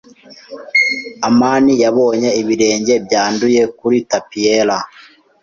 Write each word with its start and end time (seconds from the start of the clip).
amani 1.27 1.73
yabonye 1.83 2.29
ibirenge 2.41 2.93
byanduye 3.05 3.61
kuri 3.79 3.97
tapi 4.11 4.37
yera. 4.45 4.77